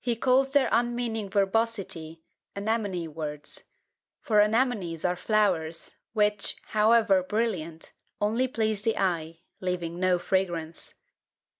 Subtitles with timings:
[0.00, 2.24] He calls their unmeaning verbosity
[2.56, 3.66] "anemone words;"
[4.20, 10.96] for anemonies are flowers, which, however brilliant, only please the eye, leaving no fragrance.